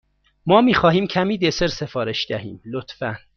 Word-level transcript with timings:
ما 0.45 0.61
می 0.61 0.73
خواهیم 0.73 1.07
کمی 1.07 1.37
دسر 1.37 1.67
سفارش 1.67 2.27
دهیم، 2.29 2.61
لطفا. 2.65 3.17